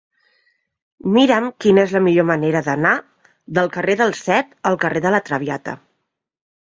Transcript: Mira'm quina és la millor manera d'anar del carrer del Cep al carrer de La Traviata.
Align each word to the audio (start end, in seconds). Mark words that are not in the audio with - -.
Mira'm 1.17 1.49
quina 1.65 1.83
és 1.89 1.93
la 1.97 2.01
millor 2.07 2.25
manera 2.31 2.63
d'anar 2.69 2.93
del 3.59 3.69
carrer 3.79 3.97
del 4.03 4.17
Cep 4.23 4.57
al 4.71 4.81
carrer 4.85 5.03
de 5.05 5.13
La 5.17 5.21
Traviata. 5.29 5.77